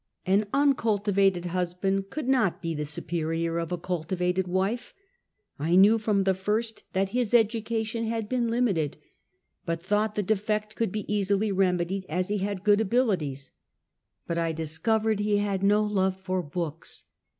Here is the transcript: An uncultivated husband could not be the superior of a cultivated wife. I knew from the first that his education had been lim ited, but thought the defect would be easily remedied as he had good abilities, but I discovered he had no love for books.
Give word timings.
An 0.25 0.47
uncultivated 0.51 1.45
husband 1.45 2.09
could 2.09 2.27
not 2.27 2.59
be 2.59 2.73
the 2.73 2.87
superior 2.87 3.59
of 3.59 3.71
a 3.71 3.77
cultivated 3.77 4.47
wife. 4.47 4.95
I 5.59 5.75
knew 5.75 5.99
from 5.99 6.23
the 6.23 6.33
first 6.33 6.81
that 6.93 7.09
his 7.09 7.35
education 7.35 8.07
had 8.07 8.27
been 8.27 8.49
lim 8.49 8.65
ited, 8.65 8.95
but 9.63 9.79
thought 9.79 10.15
the 10.15 10.23
defect 10.23 10.79
would 10.79 10.91
be 10.91 11.05
easily 11.07 11.51
remedied 11.51 12.07
as 12.09 12.29
he 12.29 12.39
had 12.39 12.63
good 12.63 12.81
abilities, 12.81 13.51
but 14.25 14.39
I 14.39 14.53
discovered 14.53 15.19
he 15.19 15.37
had 15.37 15.61
no 15.61 15.83
love 15.83 16.17
for 16.19 16.41
books. 16.41 17.03